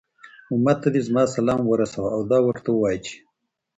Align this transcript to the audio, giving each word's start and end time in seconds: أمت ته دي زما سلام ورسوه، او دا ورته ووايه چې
أمت 0.53 0.77
ته 0.83 0.87
دي 0.93 1.01
زما 1.07 1.23
سلام 1.35 1.61
ورسوه، 1.71 2.07
او 2.15 2.21
دا 2.31 2.37
ورته 2.47 2.69
ووايه 2.71 2.99
چې 3.05 3.13